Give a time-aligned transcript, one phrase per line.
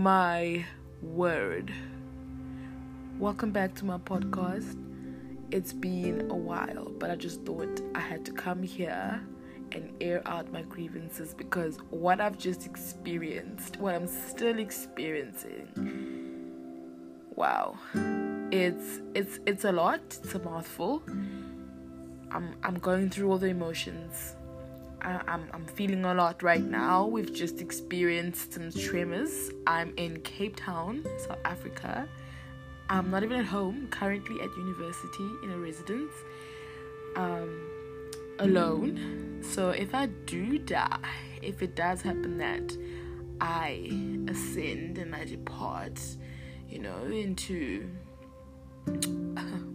[0.00, 0.64] my
[1.02, 1.70] word.
[3.18, 4.74] Welcome back to my podcast.
[5.50, 9.20] It's been a while, but I just thought I had to come here
[9.72, 15.68] and air out my grievances because what I've just experienced, what I'm still experiencing,
[17.34, 17.76] wow.
[18.50, 21.02] It's it's it's a lot, it's a mouthful.
[22.30, 24.34] I'm I'm going through all the emotions
[25.02, 27.06] I, I'm, I'm feeling a lot right now.
[27.06, 29.50] We've just experienced some tremors.
[29.66, 32.08] I'm in Cape Town, South Africa.
[32.88, 36.12] I'm not even at home, currently at university in a residence,
[37.16, 37.70] um,
[38.40, 39.40] alone.
[39.42, 40.98] So if I do die,
[41.40, 42.76] if it does happen that
[43.40, 43.90] I
[44.28, 46.00] ascend and I depart,
[46.68, 47.88] you know, into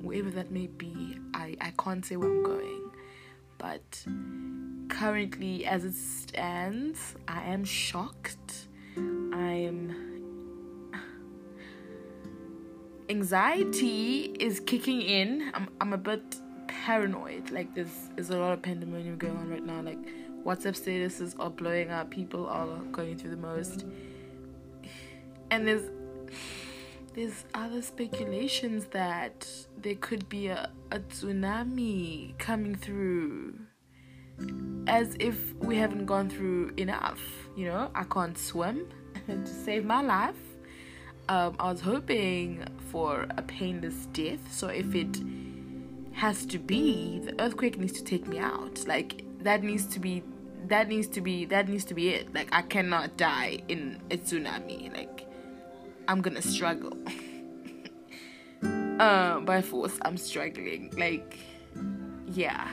[0.02, 2.92] wherever that may be, I, I can't say where I'm going.
[3.58, 4.06] But
[4.96, 8.68] currently, as it stands, I am shocked.
[8.98, 9.94] I'm.
[13.10, 15.52] Anxiety is kicking in.
[15.54, 17.52] I'm, I'm a bit paranoid.
[17.52, 19.82] Like, there's, there's a lot of pandemonium going on right now.
[19.82, 20.00] Like,
[20.44, 22.10] WhatsApp statuses are blowing up.
[22.10, 23.86] People are going through the most.
[25.52, 25.90] And there's
[27.14, 29.48] there's other speculations that
[29.78, 33.58] there could be a, a tsunami coming through
[34.88, 37.22] as if we haven't gone through enough.
[37.56, 38.88] You know, I can't swim
[39.28, 40.36] to save my life.
[41.28, 45.20] Um, I was hoping for a painless death, so if it
[46.14, 48.86] has to be, the earthquake needs to take me out.
[48.88, 50.24] Like that needs to be,
[50.68, 52.34] that needs to be, that needs to be it.
[52.34, 54.94] Like I cannot die in a tsunami.
[54.94, 55.28] Like
[56.08, 56.96] I'm gonna struggle.
[59.00, 60.94] uh, by force, I'm struggling.
[60.98, 61.38] Like,
[62.28, 62.68] yeah.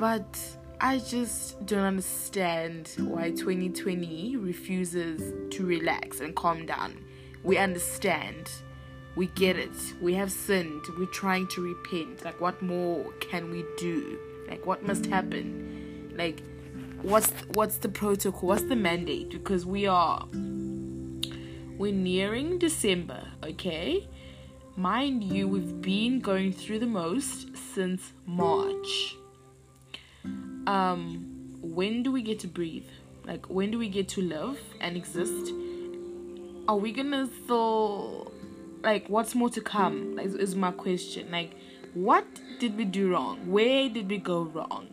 [0.00, 0.38] But
[0.80, 7.04] I just don't understand why 2020 refuses to relax and calm down.
[7.44, 8.50] We understand.
[9.14, 9.76] We get it.
[10.00, 10.86] We have sinned.
[10.98, 12.24] We're trying to repent.
[12.24, 14.18] Like, what more can we do?
[14.48, 16.14] Like, what must happen?
[16.16, 16.42] Like,
[17.02, 18.48] what's what's the protocol?
[18.48, 19.28] What's the mandate?
[19.28, 20.26] Because we are
[21.76, 24.08] we're nearing December, okay?
[24.76, 29.16] Mind you, we've been going through the most since March
[30.70, 31.26] um
[31.60, 32.90] when do we get to breathe?
[33.26, 35.52] Like when do we get to live and exist?
[36.68, 38.32] Are we gonna still
[38.82, 40.16] like what's more to come?
[40.16, 41.30] Like is my question.
[41.30, 41.52] Like
[41.94, 42.26] what
[42.60, 43.50] did we do wrong?
[43.50, 44.86] Where did we go wrong?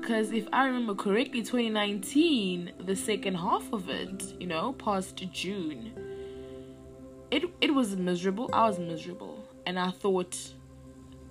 [0.00, 5.92] Because if i remember correctly 2019 the second half of it you know past june
[7.30, 8.48] it it was miserable.
[8.52, 9.44] I was miserable.
[9.66, 10.34] And i thought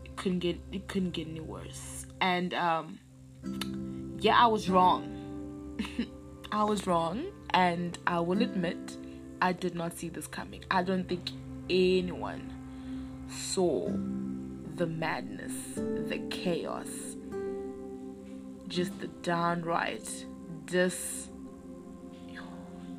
[0.05, 2.05] it couldn't get it couldn't get any worse.
[2.21, 2.99] And um
[4.19, 5.79] yeah, I was wrong.
[6.51, 8.97] I was wrong, and I will admit
[9.41, 10.63] I did not see this coming.
[10.71, 11.29] I don't think
[11.69, 12.53] anyone
[13.29, 13.89] saw
[14.75, 16.87] the madness, the chaos,
[18.67, 20.25] just the downright
[20.67, 21.29] this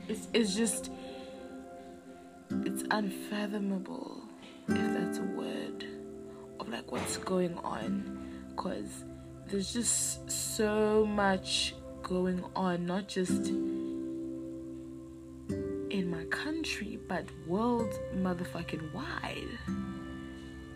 [0.09, 0.91] it's, it's just
[2.50, 4.22] it's unfathomable
[4.69, 5.84] if that's a word
[6.60, 9.04] of like what's going on because
[9.48, 13.47] there's just so much going on, not just
[15.48, 19.48] in my country, but world motherfucking wide.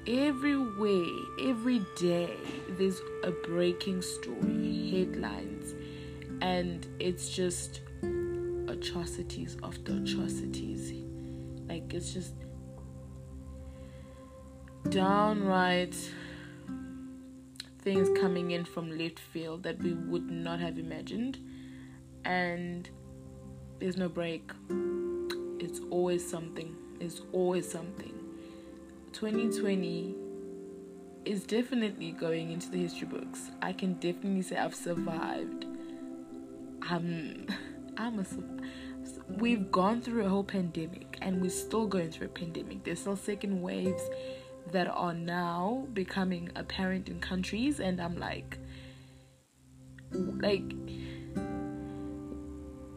[0.07, 1.05] Everywhere,
[1.41, 2.35] every day,
[2.71, 5.75] there's a breaking story, headlines,
[6.41, 7.83] and it's just
[8.69, 10.93] atrocities after atrocities.
[11.69, 12.33] Like, it's just
[14.89, 15.95] downright
[17.83, 21.39] things coming in from left field that we would not have imagined.
[22.25, 22.89] And
[23.79, 24.51] there's no break.
[25.59, 26.77] It's always something.
[27.01, 28.15] It's always something.
[29.13, 30.15] 2020
[31.25, 33.51] is definitely going into the history books.
[33.61, 35.67] I can definitely say i've survived.
[36.89, 37.47] I'm
[37.97, 38.25] i'm a
[39.29, 42.85] we've gone through a whole pandemic and we're still going through a pandemic.
[42.85, 44.03] There's still second waves
[44.71, 48.59] that are now becoming apparent in countries and I'm like
[50.15, 50.63] like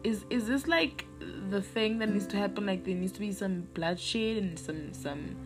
[0.04, 1.04] is is this like
[1.50, 2.66] the thing that needs to happen?
[2.66, 5.36] Like there needs to be some bloodshed and some some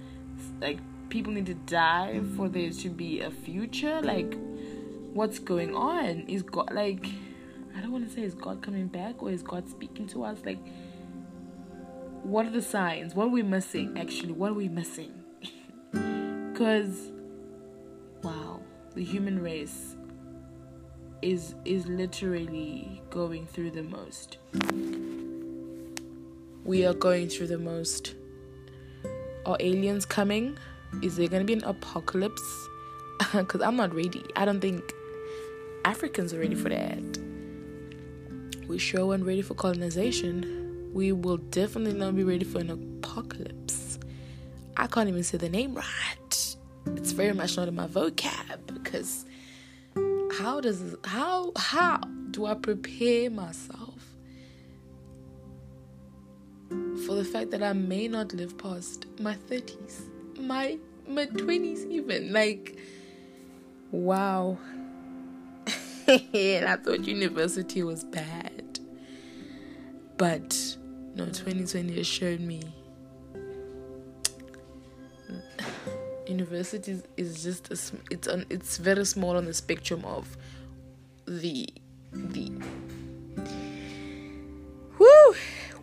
[0.60, 0.78] like
[1.08, 4.00] people need to die for there to be a future?
[4.02, 4.36] Like
[5.12, 6.24] what's going on?
[6.28, 7.06] Is god like
[7.76, 10.38] i don't want to say is god coming back or is god speaking to us?
[10.44, 10.58] Like
[12.22, 13.14] what are the signs?
[13.14, 14.32] What are we missing actually?
[14.32, 15.19] What are we missing
[16.60, 17.10] because
[18.22, 18.60] wow
[18.94, 19.96] the human race
[21.22, 24.36] is is literally going through the most
[26.64, 28.14] we are going through the most.
[29.46, 30.58] Are aliens coming?
[31.02, 32.68] Is there going to be an apocalypse?
[33.32, 34.24] Because I'm not ready.
[34.36, 34.82] I don't think
[35.84, 37.18] Africans are ready for that.
[38.68, 40.90] We sure weren't ready for colonization.
[40.92, 43.98] We will definitely not be ready for an apocalypse.
[44.76, 46.49] I can't even say the name right.
[46.96, 49.24] It's very much not in my vocab because
[50.38, 52.00] how does how how
[52.30, 54.00] do I prepare myself
[57.06, 60.02] for the fact that I may not live past my 30s,
[60.38, 60.78] my
[61.08, 62.76] mid 20s even like
[63.90, 64.58] wow
[66.06, 68.80] and I thought university was bad.
[70.16, 70.76] But
[71.14, 72.62] no, 2020 has shown me
[76.30, 80.36] university is just a, it's on it's very small on the spectrum of
[81.26, 81.68] the
[82.12, 82.50] the
[84.98, 85.34] whoo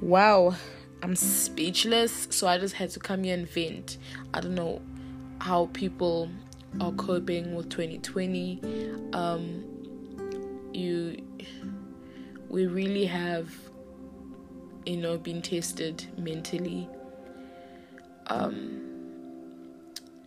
[0.01, 0.55] wow.
[1.03, 2.27] I'm speechless.
[2.31, 3.97] So i just had to come here and vent.
[4.33, 4.81] I don't know
[5.39, 6.29] how people
[6.81, 8.59] are coping with 2020
[9.13, 9.63] um
[10.73, 11.23] you
[12.49, 13.49] we really have
[14.85, 16.89] you know been tested mentally.
[18.27, 18.86] Um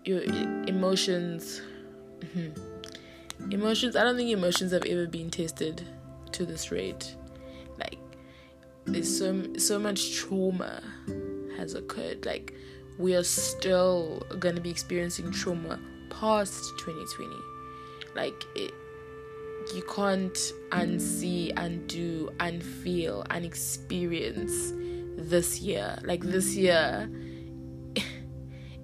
[0.04, 0.22] your
[0.66, 1.60] emotions
[2.20, 3.52] mm-hmm.
[3.52, 5.82] emotions i don't think emotions have ever been tested
[6.32, 7.14] to this rate
[7.78, 7.98] like
[8.84, 10.82] there's so so much trauma
[11.56, 12.54] has occurred like
[12.98, 15.78] we are still going to be experiencing trauma
[16.10, 17.34] past 2020
[18.14, 18.72] like it
[19.74, 24.72] you can't unsee, undo, unfeel, and experience
[25.16, 25.98] this year.
[26.02, 27.10] Like this year,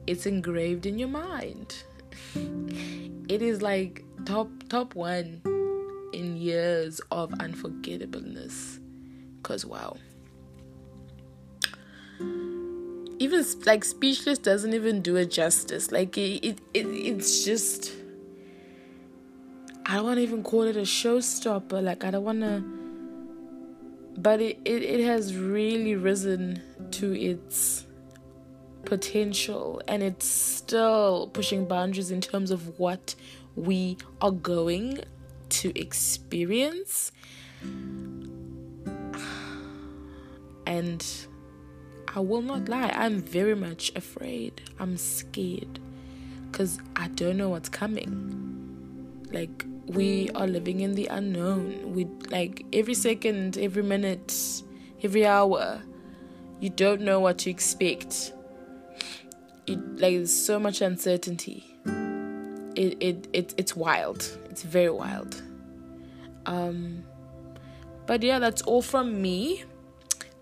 [0.07, 1.83] it's engraved in your mind.
[3.29, 5.41] It is like top top one
[6.13, 8.81] in years of unforgettableness.
[9.43, 9.97] Cause wow.
[13.19, 15.91] Even like speechless doesn't even do it justice.
[15.91, 17.93] Like it, it, it it's just
[19.87, 21.83] I don't want to even call it a showstopper.
[21.83, 22.63] Like I don't want to,
[24.21, 26.63] but it, it it has really risen
[26.93, 27.86] to its
[28.87, 33.15] potential, and it's still pushing boundaries in terms of what
[33.55, 35.01] we are going
[35.51, 37.13] to experience.
[40.67, 41.05] And
[42.09, 44.63] I will not lie, I'm very much afraid.
[44.79, 45.79] I'm scared
[46.51, 49.23] because I don't know what's coming.
[49.31, 51.95] Like, we are living in the unknown.
[51.95, 54.63] We like every second, every minute,
[55.03, 55.83] every hour,
[56.61, 58.33] you don't know what to expect.
[59.67, 61.65] It like there's so much uncertainty.
[62.75, 64.29] It it, it it's wild.
[64.51, 65.43] It's very wild.
[66.47, 67.05] Um
[68.07, 69.65] but yeah, that's all from me.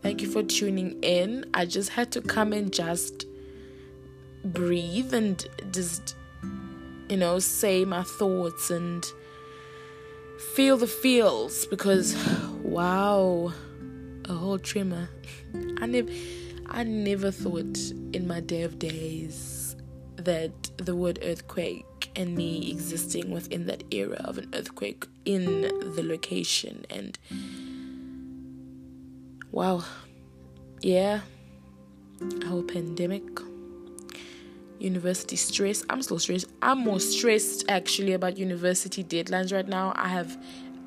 [0.02, 1.46] Thank you for tuning in.
[1.54, 3.24] I just had to come and just
[4.44, 6.14] breathe and just
[7.08, 9.04] you know say my thoughts and
[10.54, 12.14] feel the feels because
[12.62, 13.52] wow
[14.28, 15.08] a whole tremor
[15.80, 16.10] i never
[16.74, 17.78] i never thought
[18.12, 19.76] in my day of days
[20.16, 25.62] that the word earthquake and me existing within that era of an earthquake in
[25.96, 27.18] the location and
[29.50, 29.82] wow
[30.82, 31.20] yeah
[32.46, 33.22] our pandemic
[34.84, 35.84] university stress.
[35.88, 36.46] I'm still stressed.
[36.62, 39.92] I'm more stressed actually about university deadlines right now.
[39.96, 40.36] I have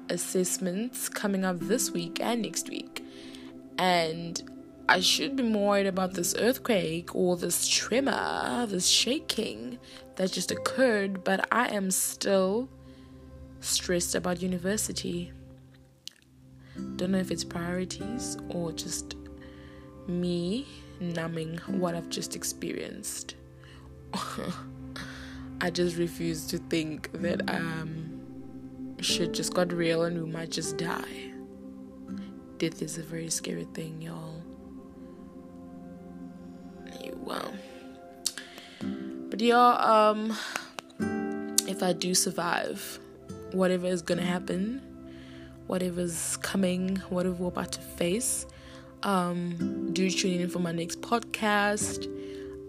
[0.10, 3.04] assessments coming up this week and next week.
[3.78, 4.42] And
[4.90, 9.80] I should be more worried about this earthquake or this tremor, this shaking
[10.16, 12.70] that just occurred, but I am still
[13.60, 15.34] stressed about university.
[16.96, 19.16] Don't know if it's priorities or just
[20.08, 20.66] me
[21.02, 23.36] numbing what I've just experienced.
[25.62, 28.22] I just refuse to think that um
[29.02, 31.34] shit just got real and we might just die.
[32.58, 34.37] Death is a very scary thing, y'all.
[37.28, 37.52] Well,
[39.30, 40.38] but yeah, um,
[41.68, 43.00] if I do survive,
[43.52, 44.82] whatever is gonna happen,
[45.68, 48.46] whatever's coming, whatever we're about to face,
[49.04, 52.08] um, do tune in for my next podcast.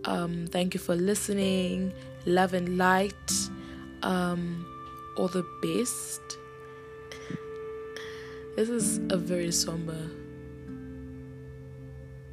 [0.04, 1.92] Um, thank you for listening.
[2.26, 3.32] Love and light.
[4.02, 4.66] Um,
[5.16, 6.20] all the best.
[8.56, 10.10] This is a very somber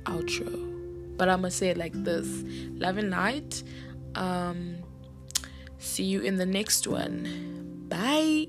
[0.06, 0.75] outro,
[1.18, 2.44] but I'm gonna say it like this:
[2.74, 3.64] Love and light.
[4.16, 4.78] Um,
[5.78, 7.86] see you in the next one.
[7.90, 8.48] Bye.